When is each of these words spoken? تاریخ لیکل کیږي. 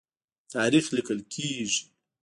تاریخ 0.53 0.85
لیکل 0.95 1.19
کیږي. 1.33 1.79